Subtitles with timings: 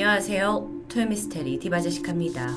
[0.00, 0.84] 안녕하세요.
[0.88, 2.56] 토요미스테리 디바제시카입니다.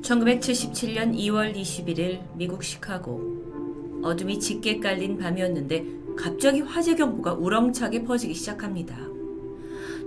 [0.00, 5.84] 1977년 2월 21일 미국 시카고 어둠이 짙게 깔린 밤이었는데
[6.16, 8.96] 갑자기 화재 경보가 우렁차게 퍼지기 시작합니다.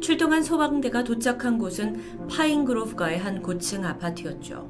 [0.01, 4.67] 출동한 소방대가 도착한 곳은 파인그로브가의 한 고층 아파트였죠.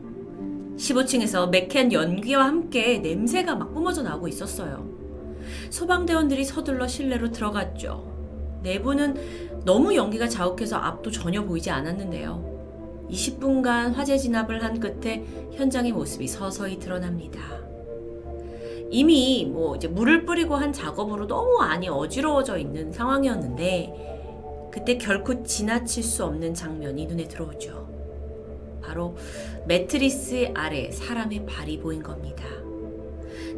[0.76, 4.90] 15층에서 맥캔 연기와 함께 냄새가 막 뿜어져 나오고 있었어요.
[5.70, 8.15] 소방대원들이 서둘러 실내로 들어갔죠.
[8.66, 13.08] 내부는 너무 연기가 자욱해서 앞도 전혀 보이지 않았는데요.
[13.10, 17.40] 20분간 화재 진압을 한 끝에 현장의 모습이 서서히 드러납니다.
[18.90, 26.04] 이미 뭐 이제 물을 뿌리고 한 작업으로 너무 안이 어지러워져 있는 상황이었는데 그때 결코 지나칠
[26.04, 27.86] 수 없는 장면이 눈에 들어오죠.
[28.82, 29.16] 바로
[29.68, 32.46] 매트리스 아래 사람의 발이 보인 겁니다.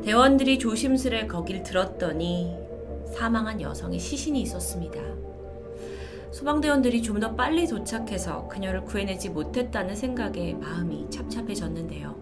[0.03, 2.66] 대원들이 조심스레 거길 들었더니
[3.13, 4.99] 사망한 여성의 시신이 있었습니다.
[6.31, 12.15] 소방대원들이 좀 더 빨리 도착해서 그녀를 구해내지 못했다는 생각에 마음이 찹찹해졌는데요.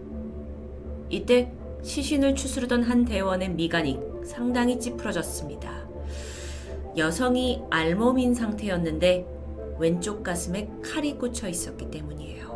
[1.10, 5.86] 이때 시신을 추스르던 한 대원의 미간이 상당히 찌푸러졌습니다.
[6.96, 9.26] 여성이 알몸인 상태였는데
[9.78, 12.46] 왼쪽 가슴에 칼이 꽂혀 있었기 때문이에요.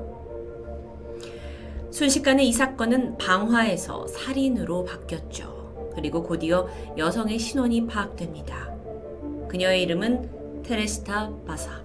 [1.91, 5.60] 순식간에 이 사건은 방화에서 살인으로 바뀌었죠.
[5.95, 8.75] 그리고 곧이어 여성의 신원이 파악됩니다.
[9.49, 11.83] 그녀의 이름은 테레스타 바사.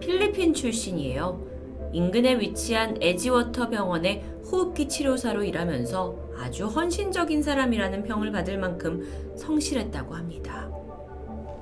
[0.00, 1.90] 필리핀 출신이에요.
[1.92, 10.70] 인근에 위치한 에지워터 병원의 호흡기 치료사로 일하면서 아주 헌신적인 사람이라는 평을 받을 만큼 성실했다고 합니다.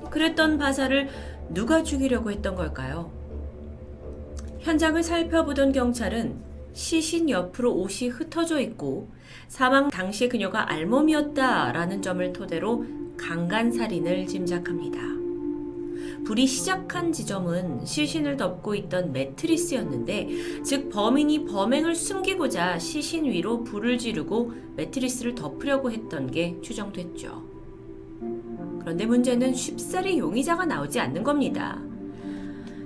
[0.09, 1.09] 그랬던 바사를
[1.49, 3.11] 누가 죽이려고 했던 걸까요?
[4.59, 6.48] 현장을 살펴보던 경찰은
[6.79, 9.09] 시신 옆으로 옷이 흩어져 있고
[9.49, 12.85] 사망 당시 그녀가 알몸이었다라는 점을 토대로
[13.17, 15.01] 강간살인을 짐작합니다.
[16.23, 20.29] 불이 시작한 지점은 시신을 덮고 있던 매트리스였는데,
[20.63, 27.43] 즉 범인이 범행을 숨기고자 시신 위로 불을 지르고 매트리스를 덮으려고 했던 게 추정됐죠.
[28.79, 31.81] 그런데 문제는 쉽사리 용의자가 나오지 않는 겁니다.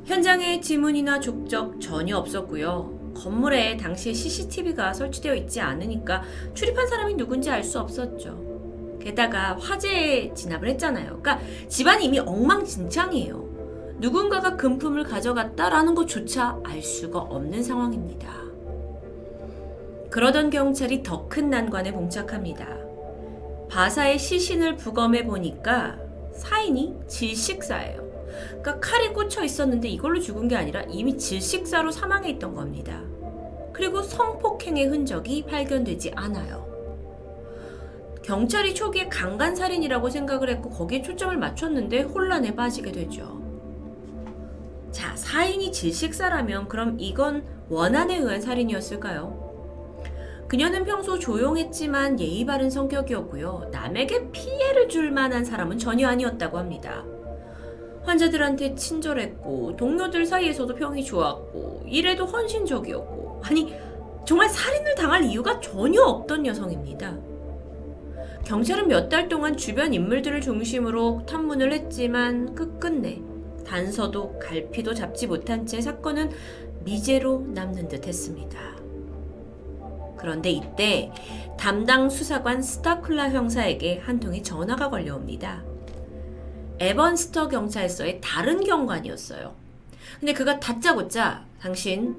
[0.06, 2.93] 현장에 지문이나 족적 전혀 없었고요.
[3.14, 8.98] 건물에 당시에 CCTV가 설치되어 있지 않으니까 출입한 사람이 누군지 알 수 없었죠.
[9.02, 11.20] 게다가 화재에 진압을 했잖아요.
[11.22, 13.96] 그러니까 집안이 이미 엉망진창이에요.
[14.00, 18.44] 누군가가 금품을 가져갔다라는 것조차 알 수가 없는 상황입니다.
[20.10, 22.68] 그러던 경찰이 더 큰 난관에 봉착합니다.
[23.70, 25.98] 바사의 시신을 부검해 보니까
[26.34, 28.03] 사인이 질식사예요.
[28.50, 33.02] 그러니까 칼이 꽂혀 있었는데 이걸로 죽은 게 아니라 이미 질식사로 사망해 있던 겁니다.
[33.74, 36.72] 그리고 성폭행의 흔적이 발견되지 않아요.
[38.24, 43.42] 경찰이 초기에 강간살인이라고 생각을 했고 거기에 초점을 맞췄는데 혼란에 빠지게 되죠.
[44.92, 49.44] 자, 사인이 질식사라면 그럼 이건 원한에 의한 살인이었을까요?
[50.48, 53.70] 그녀는 평소 조용했지만 예의 바른 성격이었고요.
[53.72, 57.04] 남에게 피해를 줄 만한 사람은 전혀 아니었다고 합니다.
[58.06, 63.74] 환자들한테 친절했고 동료들 사이에서도 평이 좋았고 일에도 헌신적이었고 아니
[64.26, 67.18] 정말 살인을 당할 이유가 전혀 없던 여성입니다.
[68.46, 73.22] 경찰은 몇 달 동안 주변 인물들을 중심으로 탐문을 했지만 끝끝내
[73.66, 76.30] 단서도 갈피도 잡지 못한 채 사건은
[76.84, 78.60] 미제로 남는 듯 했습니다.
[80.18, 81.12] 그런데 이때
[81.58, 85.64] 담당 수사관 스타클라 형사에게 한 통의 전화가 걸려옵니다.
[86.80, 89.56] 에번스터 경찰서의 다른 경관이었어요.
[90.20, 92.16] 근데 그가 다짜고짜 당신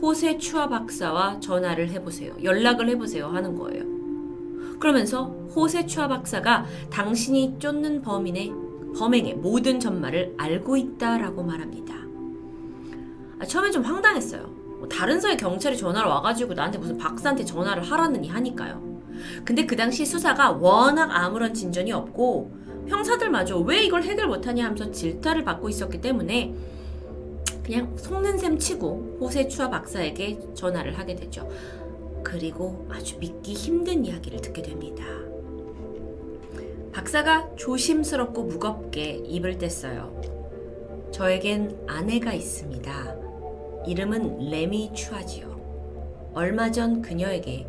[0.00, 2.34] 호세 추아 박사와 전화를 해보세요.
[2.42, 3.28] 연락을 해보세요.
[3.28, 3.84] 하는 거예요.
[4.80, 8.52] 그러면서 호세 추아 박사가 당신이 쫓는 범인의
[8.96, 11.94] 범행의 모든 전말을 알고 있다라고 말합니다.
[13.38, 14.42] 아, 처음에 좀 황당했어요.
[14.78, 18.82] 뭐 다른 서의 경찰이 전화를 와가지고 나한테 무슨 박사한테 전화를 하라느니 하니까요.
[19.44, 25.44] 근데 그 당시 수사가 워낙 아무런 진전이 없고 형사들마저 왜 이걸 해결 못하냐 하면서 질타를
[25.44, 26.54] 받고 있었기 때문에
[27.62, 31.48] 그냥 속는 셈 치고 호세 추아 박사에게 전화를 하게 되죠.
[32.22, 35.04] 그리고 아주 믿기 힘든 이야기를 듣게 됩니다.
[36.92, 41.12] 박사가 조심스럽고 무겁게 입을 뗐어요.
[41.12, 43.16] 저에겐 아내가 있습니다.
[43.86, 46.30] 이름은 레미 추아지요.
[46.34, 47.66] 얼마 전 그녀에게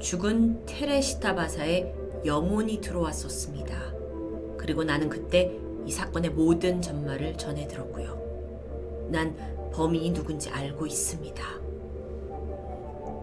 [0.00, 1.94] 죽은 테레시타 바사의
[2.24, 3.99] 영혼이 들어왔었습니다.
[4.60, 9.08] 그리고 나는 그때 이 사건의 모든 전말을 전해 들었고요.
[9.08, 9.34] 난
[9.72, 11.42] 범인이 누군지 알고 있습니다.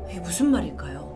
[0.10, 1.16] 이게 무슨 말일까요?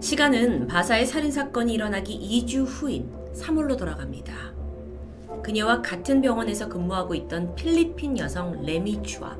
[0.00, 4.52] 시간은 바사의 살인 사건이 일어나기 2주 후인 3월로 돌아갑니다.
[5.42, 9.34] 그녀와 같은 병원에서 근무하고 있던 필리핀 여성 레미 추아.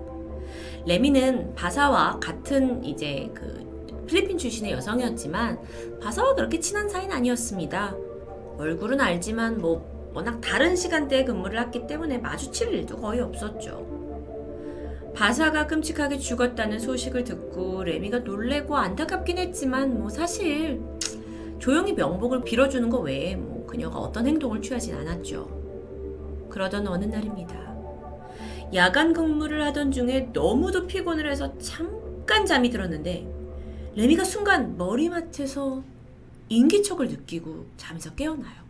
[0.86, 5.60] 레미는 바사와 같은 이제 그 필리핀 출신의 여성이었지만
[6.00, 8.03] 바사와 그렇게 친한 사이는 아니었습니다.
[8.58, 15.12] 얼굴은 알지만 뭐 워낙 다른 시간대에 근무를 했기 때문에 마주칠 일도 거의 없었죠.
[15.14, 20.80] 바사가 끔찍하게 죽었다는 소식을 듣고 레미가 놀래고 안타깝긴 했지만 뭐 사실
[21.58, 26.46] 조용히 명복을 빌어주는 것 외에 뭐 그녀가 어떤 행동을 취하진 않았죠.
[26.50, 27.74] 그러던 어느 날입니다.
[28.74, 33.26] 야간 근무를 하던 중에 너무도 피곤을 해서 잠깐 잠이 들었는데
[33.94, 35.82] 레미가 순간 머리맡에서
[36.48, 38.64] 인기척을 느끼고 잠에서 깨어나요.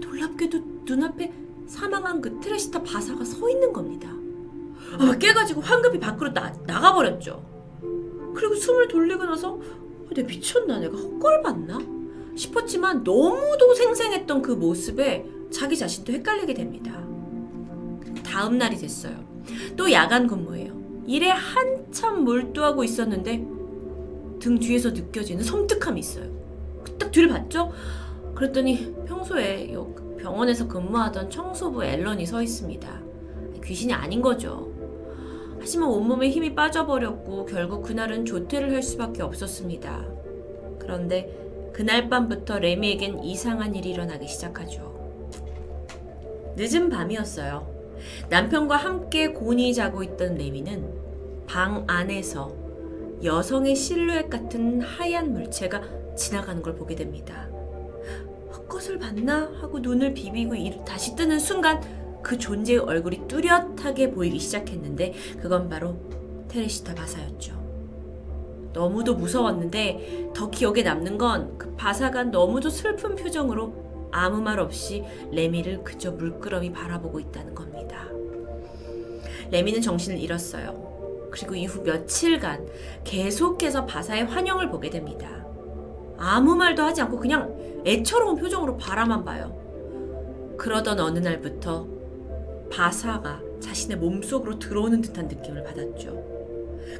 [0.00, 1.32] 놀랍게도 눈앞에
[1.66, 4.08] 사망한 그 트레시타 바사가 서 있는 겁니다.
[4.98, 7.44] 아, 깨가지고 황급히 밖으로 나, 나가버렸죠.
[8.34, 11.78] 그리고 숨을 돌리고 나서 어, 내 미쳤나 내가 헛걸 봤나
[12.36, 17.02] 싶었지만 너무도 생생했던 그 모습에 자기 자신도 헷갈리게 됩니다.
[18.22, 19.24] 다음 날이 됐어요.
[19.76, 20.76] 또 야간 근무예요.
[21.06, 23.55] 일에 한참 몰두하고 있었는데
[24.38, 26.30] 등 뒤에서 느껴지는 섬뜩함이 있어요.
[26.98, 27.72] 딱 뒤를 봤죠?
[28.34, 29.74] 그랬더니 평소에
[30.18, 33.02] 병원에서 근무하던 청소부 앨런이 서 있습니다.
[33.64, 34.72] 귀신이 아닌 거죠.
[35.58, 40.04] 하지만 온몸에 힘이 빠져버렸고 결국 그날은 조퇴를 할 수밖에 없었습니다.
[40.78, 44.94] 그런데 그날 밤부터 레미에겐 이상한 일이 일어나기 시작하죠.
[46.56, 47.74] 늦은 밤이었어요.
[48.30, 52.65] 남편과 함께 곤히 자고 있던 레미는 방 안에서
[53.22, 55.82] 여성의 실루엣 같은 하얀 물체가
[56.16, 57.48] 지나가는 걸 보게 됩니다.
[58.52, 61.80] 헛것을 봤나 하고 눈을 비비고 다시 뜨는 순간
[62.22, 65.96] 그 존재의 얼굴이 뚜렷하게 보이기 시작했는데 그건 바로
[66.48, 67.54] 테레시타 바사였죠.
[68.72, 75.84] 너무도 무서웠는데 더 기억에 남는 건 그 바사가 너무도 슬픈 표정으로 아무 말 없이 레미를
[75.84, 78.08] 그저 물끄러미 바라보고 있다는 겁니다.
[79.50, 80.95] 레미는 정신을 잃었어요.
[81.36, 82.66] 그리고 이후 며칠간
[83.04, 85.44] 계속해서 바사의 환영을 보게 됩니다.
[86.16, 87.54] 아무 말도 하지 않고 그냥
[87.84, 89.54] 애처로운 표정으로 바라만 봐요.
[90.56, 91.86] 그러던 어느 날부터
[92.72, 96.24] 바사가 자신의 몸속으로 들어오는 듯한 느낌을 받았죠.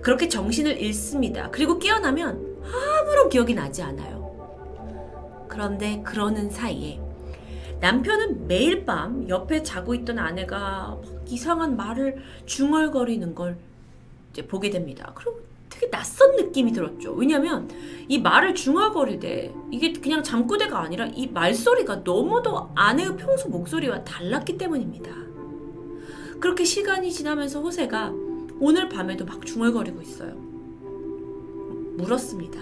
[0.03, 1.51] 그렇게 정신을 잃습니다.
[1.51, 5.47] 그리고 깨어나면 아무런 기억이 나지 않아요.
[5.49, 7.01] 그런데 그러는 사이에
[7.81, 13.57] 남편은 매일 밤 옆에 자고 있던 아내가 이상한 말을 중얼거리는 걸
[14.37, 15.13] 이제 보게 됩니다.
[15.15, 15.41] 그리고
[15.71, 17.13] 되게 낯선 느낌이 들었죠.
[17.13, 17.71] 왜냐면
[18.07, 25.11] 이 말을 중얼거리되 이게 그냥 잠꼬대가 아니라 이 말소리가 너무도 아내의 평소 목소리와 달랐기 때문입니다.
[26.39, 28.13] 그렇게 시간이 지나면서 호세가
[28.61, 30.35] 오늘 밤에도 막 중얼거리고 있어요.
[31.97, 32.61] 물었습니다.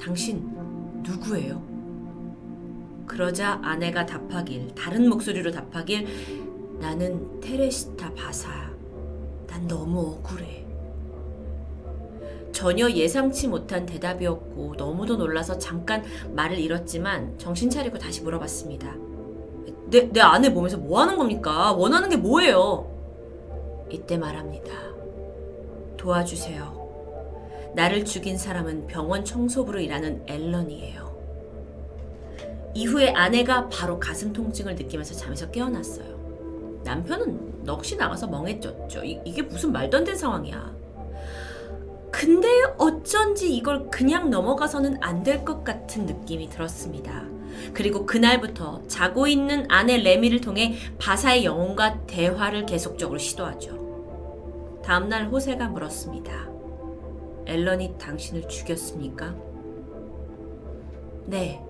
[0.00, 0.50] 당신
[1.04, 1.62] 누구예요?
[3.06, 6.08] 그러자 아내가 답하길 다른 목소리로 답하길
[6.80, 8.72] 나는 테레시타 바사야.
[9.46, 10.71] 난 너무 억울해.
[12.52, 16.04] 전혀 예상치 못한 대답이었고 너무도 놀라서 잠깐
[16.34, 18.94] 말을 잃었지만 정신 차리고 다시 물어봤습니다.
[19.86, 21.72] 내, 내 아내 몸에서 뭐 하는 겁니까?
[21.72, 22.90] 원하는 게 뭐예요?
[23.90, 24.72] 이때 말합니다.
[25.96, 26.82] 도와주세요.
[27.74, 31.12] 나를 죽인 사람은 병원 청소부로 일하는 앨런이에요.
[32.74, 36.80] 이후에 아내가 바로 가슴 통증을 느끼면서 잠에서 깨어났어요.
[36.84, 39.04] 남편은 넋이 나가서 멍해졌죠.
[39.04, 40.81] 이, 이게 무슨 말도 안 되는 상황이야.
[42.12, 47.24] 근데 어쩐지 이걸 그냥 넘어가서는 안 될 것 같은 느낌이 들었습니다.
[47.74, 54.80] 그리고 그날부터 자고 있는 아내 레미를 통해 바사의 영혼과 대화를 계속적으로 시도하죠.
[54.84, 56.48] 다음날 호세가 물었습니다.
[57.46, 59.34] 앨런이 당신을 죽였습니까?
[61.26, 61.62] 네,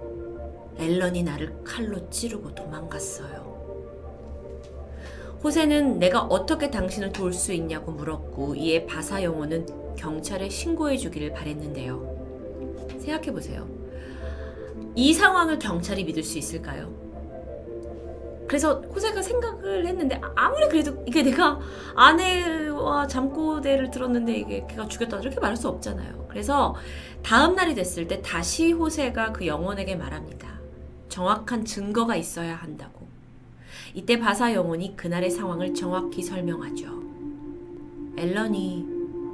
[0.78, 3.52] 앨런이 나를 칼로 찌르고 도망갔어요.
[5.44, 9.66] 호세는 내가 어떻게 당신을 도울 수 있냐고 물었고 이에 바사 영호는
[10.02, 12.88] 경찰에 신고해 주기를 바랬는데요.
[12.98, 13.68] 생각해 보세요.
[14.96, 16.92] 이 상황을 경찰이 믿을 수 있을까요?
[18.48, 21.60] 그래서 호세가 생각을 했는데 아무리 그래도 이게 내가
[21.94, 26.26] 아내와 잠꼬대를 들었는데 이게 걔가 죽였다 이렇게 말할 수 없잖아요.
[26.28, 26.74] 그래서
[27.22, 30.48] 다음 날이 됐을 때 다시 호세가 그 영혼에게 말합니다.
[31.08, 33.06] 정확한 증거가 있어야 한다고.
[33.94, 37.02] 이때 바사 영혼이 그날의 상황을 정확히 설명하죠.
[38.18, 38.91] 앨런이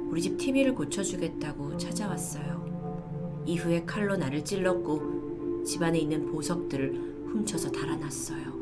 [0.09, 3.43] 우리 집 TV를 고쳐주겠다고 찾아왔어요.
[3.45, 8.59] 이후에 칼로 나를 찔렀고 집안에 있는 보석들을 훔쳐서 달아났어요.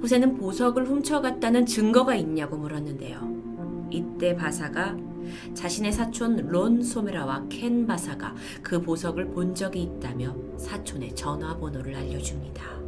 [0.00, 3.88] 후세는 보석을 훔쳐갔다는 증거가 있냐고 물었는데요.
[3.90, 4.96] 이때 바사가
[5.54, 12.83] 자신의 사촌 론 소메라와 켄 바사가 그 보석을 본 적이 있다며 사촌의 전화번호를 알려줍니다.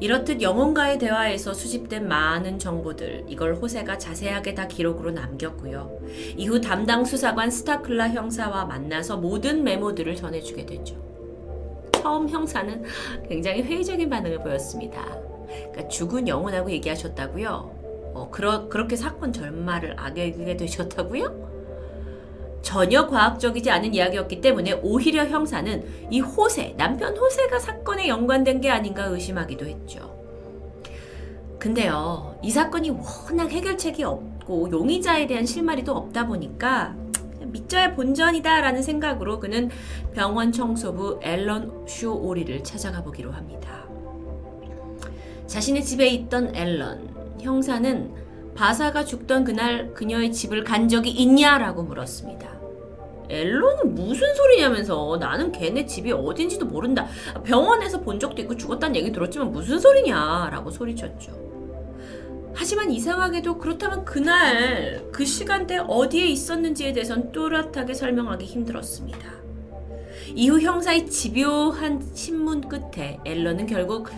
[0.00, 6.00] 이렇듯 영혼과의 대화에서 수집된 많은 정보들, 이걸 호세가 자세하게 다 기록으로 남겼고요.
[6.36, 10.96] 이후 담당 수사관 스타클라 형사와 만나서 모든 메모들을 전해주게 되죠.
[11.92, 12.82] 처음 형사는
[13.28, 15.04] 굉장히 회의적인 반응을 보였습니다.
[15.46, 17.80] 그러니까 죽은 영혼하고 얘기하셨다고요?
[18.14, 21.39] 어, 그러, 그렇게 사건 전말을 악역게 되셨다고요?
[22.62, 29.04] 전혀 과학적이지 않은 이야기였기 때문에 오히려 형사는 이 호세, 남편 호세가 사건에 연관된 게 아닌가
[29.04, 30.18] 의심하기도 했죠.
[31.58, 36.96] 근데요, 이 사건이 워낙 해결책이 없고 용의자에 대한 실마리도 없다 보니까
[37.40, 39.70] 믿져야 본전이다 라는 생각으로 그는
[40.14, 43.84] 병원 청소부 앨런 쇼 오리를 찾아가 보기로 합니다.
[45.46, 47.08] 자신의 집에 있던 앨런,
[47.40, 48.29] 형사는
[48.60, 52.60] 바사가 죽던 그날 그녀의 집을 간 적이 있냐라고 물었습니다.
[53.30, 57.06] 앨런은 무슨 소리냐면서 나는 걔네 집이 어딘지도 모른다.
[57.42, 61.32] 병원에서 본 적도 있고 죽었다는 얘기 들었지만 무슨 소리냐라고 소리쳤죠.
[62.54, 69.26] 하지만 이상하게도 그렇다면 그날 그 시간대 어디에 있었는지에 대해선 또렷하게 설명하기 힘들었습니다.
[70.34, 74.10] 이후 형사의 집요한 신문 끝에 앨런은 결국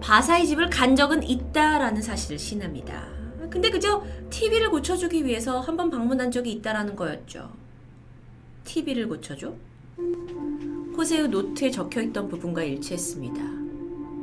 [0.00, 3.17] 바사의 집을 간 적은 있다라는 사실을 신합니다.
[3.50, 7.50] 근데 그저 TV를 고쳐주기 위해서 한 번 방문한 적이 있다라는 거였죠.
[8.64, 9.54] TV를 고쳐줘?
[10.96, 13.40] 호세의 노트에 적혀있던 부분과 일치했습니다.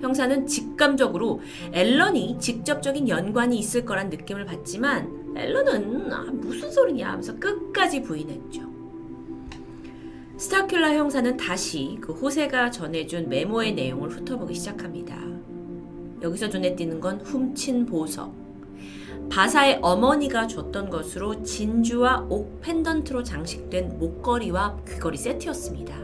[0.01, 1.41] 형사는 직감적으로
[1.71, 8.61] 앨런이 직접적인 연관이 있을 거란 느낌을 받지만 앨런은 아, 무슨 소리냐 하면서 끝까지 부인했죠.
[10.37, 15.17] 스타큘라 형사는 다시 그 호세가 전해준 메모의 내용을 훑어보기 시작합니다.
[16.21, 18.44] 여기서 눈에 띄는 건 훔친 보석.
[19.29, 25.95] 바사의 어머니가 줬던 것으로 진주와 옥 펜던트로 장식된 목걸이와 귀걸이 세트였습니다.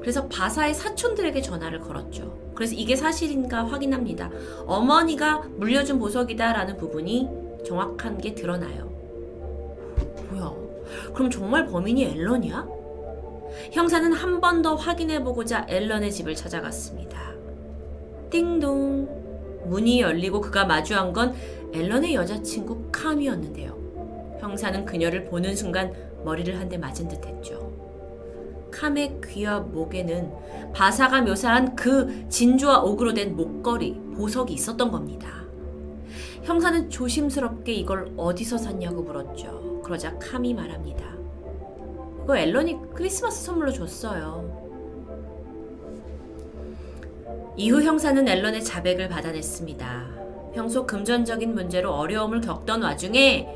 [0.00, 2.38] 그래서 바사의 사촌들에게 전화를 걸었죠.
[2.54, 4.30] 그래서 이게 사실인가 확인합니다.
[4.66, 7.28] 어머니가 물려준 보석이다라는 부분이
[7.66, 8.90] 정확한 게 드러나요.
[10.30, 10.52] 뭐야?
[11.14, 12.66] 그럼 정말 범인이 앨런이야?
[13.72, 17.32] 형사는 한 번 더 확인해 보고자 앨런의 집을 찾아갔습니다.
[18.30, 19.20] 띵동.
[19.66, 21.34] 문이 열리고 그가 마주한 건
[21.72, 23.78] 앨런의 여자친구 캄이었는데요.
[24.40, 25.92] 형사는 그녀를 보는 순간
[26.24, 27.70] 머리를 한 대 맞은 듯 했죠.
[28.70, 30.32] 캄의 귀와 목에는
[30.72, 35.44] 바사가 묘사한 그 진주와 옥으로 된 목걸이, 보석이 있었던 겁니다.
[36.44, 39.82] 형사는 조심스럽게 이걸 어디서 샀냐고 물었죠.
[39.84, 41.04] 그러자 캄이 말합니다.
[42.20, 44.58] 그거 앨런이 크리스마스 선물로 줬어요.
[47.56, 50.20] 이후 형사는 앨런의 자백을 받아냈습니다.
[50.54, 53.48] 평소 금전적인 문제로 어려움을 겪던 와중에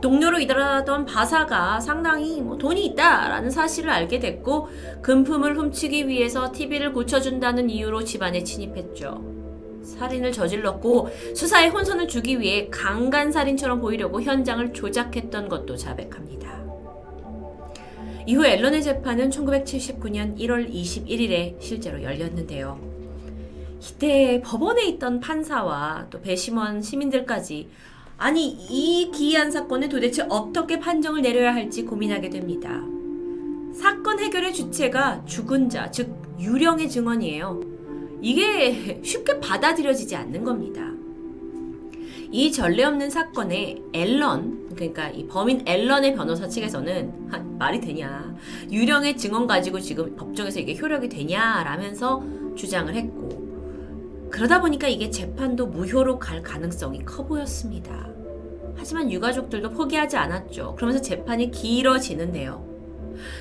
[0.00, 4.68] 동료로 일하던 바사가 상당히 뭐 돈이 있다라는 사실을 알게 됐고
[5.00, 9.34] 금품을 훔치기 위해서 TV를 고쳐준다는 이유로 집안에 침입했죠.
[9.82, 16.64] 살인을 저질렀고 수사에 혼선을 주기 위해 강간살인처럼 보이려고 현장을 조작했던 것도 자백합니다.
[18.26, 22.93] 이후 앨런의 재판은 1979년 1월 21일에 실제로 열렸는데요.
[23.84, 27.68] 이때 법원에 있던 판사와 또 배심원 시민들까지
[28.16, 32.82] 아니 이 기이한 사건에 도대체 어떻게 판정을 내려야 할지 고민하게 됩니다.
[33.74, 37.60] 사건 해결의 주체가 죽은 자, 즉 유령의 증언이에요.
[38.22, 40.90] 이게 쉽게 받아들여지지 않는 겁니다.
[42.30, 48.34] 이 전례 없는 사건에 앨런, 그러니까 이 범인 앨런의 변호사 측에서는 아, 말이 되냐,
[48.72, 52.24] 유령의 증언 가지고 지금 법정에서 이게 효력이 되냐라면서
[52.56, 53.43] 주장을 했고,
[54.34, 58.08] 그러다 보니까 이게 재판도 무효로 갈 가능성이 커 보였습니다.
[58.74, 60.74] 하지만 유가족들도 포기하지 않았죠.
[60.74, 62.66] 그러면서 재판이 길어지는데요.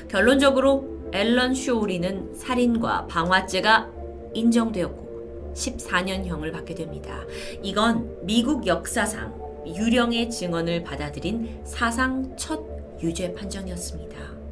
[0.08, 3.90] 결론적으로 앨런 슈오리는 살인과 방화죄가
[4.36, 7.22] 인정되었고 14년형을 받게 됩니다.
[7.64, 9.34] 이건 미국 역사상
[9.66, 12.62] 유령의 증언을 받아들인 사상 첫
[13.02, 14.43] 유죄 판정이었습니다.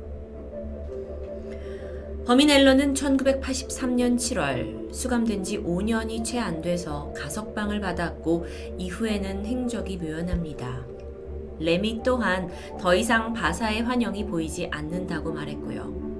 [2.26, 8.46] 범인 앨런은 1983년 7월 수감된 지 5년이 채 안 돼서 가석방을 받았고
[8.78, 10.86] 이후에는 행적이 묘연합니다.
[11.60, 12.50] 레미 또한
[12.80, 16.12] 더 이상 바사의 환영이 보이지 않는다고 말했고요.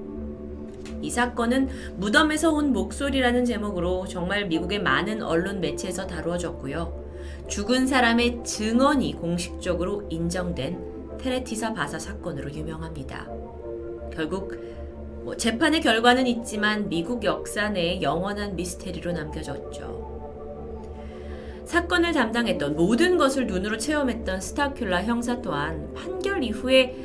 [1.00, 7.00] 이 사건은 무덤에서 온 목소리라는 제목으로 정말 미국의 많은 언론 매체에서 다루어졌고요.
[7.48, 13.28] 죽은 사람의 증언이 공식적으로 인정된 테레티사 바사 사건으로 유명합니다.
[14.12, 14.52] 결국
[15.24, 20.02] 뭐 재판의 결과는 있지만 미국 역사 내에 영원한 미스테리로 남겨졌죠.
[21.64, 26.96] 사건을 담당했던 모든 것을 눈으로 체험했던 스타큘라 형사 또한 판결 이후에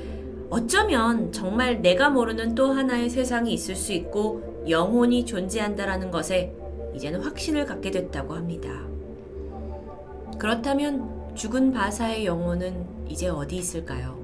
[0.49, 6.53] 어쩌면 정말 내가 모르는 또 하나의 세상이 있을 수 있고 영혼이 존재한다라는 것에
[6.95, 8.69] 이제는 확신을 갖게 됐다고 합니다.
[10.39, 14.17] 그렇다면 죽은 바사의 영혼은 이제 어디 있을까요?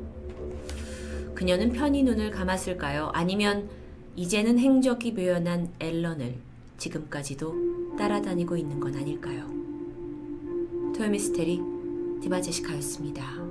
[1.36, 3.12] 그녀는 편히 눈을 감았을까요?
[3.14, 3.70] 아니면
[4.16, 6.36] 이제는 행적이 묘연한 앨런을
[6.78, 9.48] 지금까지도 따라다니고 있는 건 아닐까요?
[10.96, 11.60] 토요미스테리
[12.22, 13.43] 디바제시카였습니다.